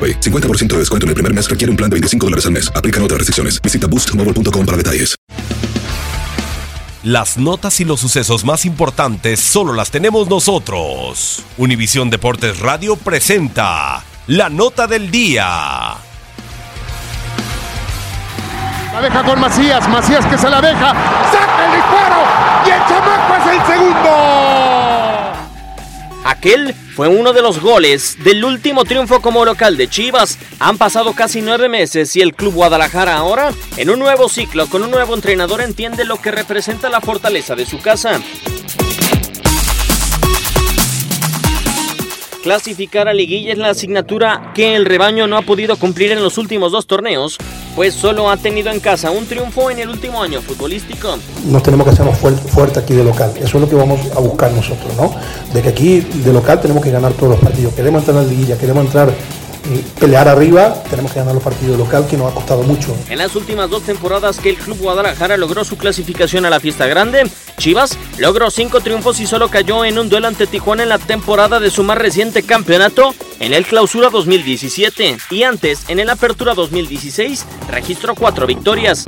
[0.00, 0.20] AroPay.
[0.20, 2.72] 50% de descuento en el primer mes requiere un plan de 25 dólares al mes.
[2.74, 3.60] Aplican otras restricciones.
[3.60, 5.16] Visita boostmobile.com para detalles.
[7.02, 11.42] Las notas y los sucesos más importantes solo las tenemos nosotros.
[11.56, 15.96] Univisión Deportes Radio presenta la nota del día.
[18.92, 20.88] La deja con Macías, Macías que se la deja,
[21.32, 22.22] saca el disparo
[22.66, 24.59] y el chamaco es el segundo.
[26.40, 30.38] Aquel fue uno de los goles del último triunfo como local de Chivas.
[30.58, 34.82] Han pasado casi nueve meses y el Club Guadalajara ahora, en un nuevo ciclo con
[34.82, 38.22] un nuevo entrenador, entiende lo que representa la fortaleza de su casa.
[42.42, 46.38] Clasificar a liguilla es la asignatura que el rebaño no ha podido cumplir en los
[46.38, 47.36] últimos dos torneos,
[47.80, 51.16] pues solo ha tenido en casa un triunfo en el último año futbolístico.
[51.46, 54.52] Nos tenemos que hacernos fuertes aquí de local, eso es lo que vamos a buscar
[54.52, 55.14] nosotros, ¿no?
[55.54, 58.28] De que aquí de local tenemos que ganar todos los partidos, queremos entrar a la
[58.28, 59.10] liguilla, queremos entrar
[59.98, 62.94] pelear arriba, tenemos que ganar los partidos local que nos ha costado mucho.
[63.08, 66.86] En las últimas dos temporadas que el Club Guadalajara logró su clasificación a la fiesta
[66.86, 67.22] grande,
[67.60, 71.60] Chivas logró cinco triunfos y solo cayó en un duelo ante Tijuana en la temporada
[71.60, 77.44] de su más reciente campeonato en el Clausura 2017 y antes en el Apertura 2016
[77.70, 79.04] registró cuatro victorias.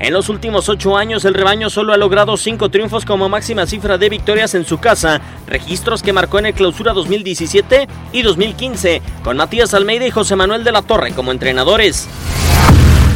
[0.00, 3.98] En los últimos ocho años, el rebaño solo ha logrado cinco triunfos como máxima cifra
[3.98, 9.36] de victorias en su casa, registros que marcó en el clausura 2017 y 2015, con
[9.36, 12.08] Matías Almeida y José Manuel de la Torre como entrenadores.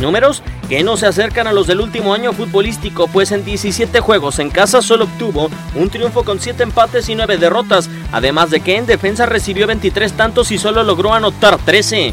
[0.03, 4.41] Números que no se acercan a los del último año futbolístico, pues en 17 juegos
[4.41, 8.77] en casa solo obtuvo un triunfo con 7 empates y 9 derrotas, además de que
[8.77, 12.13] en defensa recibió 23 tantos y solo logró anotar 13.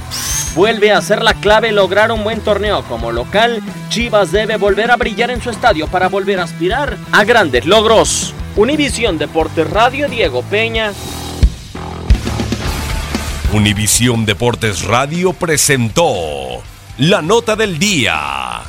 [0.55, 4.95] Vuelve a ser la clave lograr un buen torneo como local, Chivas debe volver a
[4.95, 8.35] brillar en su estadio para volver a aspirar a grandes logros.
[8.56, 10.94] Univisión Deportes Radio Diego Peña.
[13.51, 16.61] Univisión Deportes Radio presentó
[17.00, 18.69] la nota del día.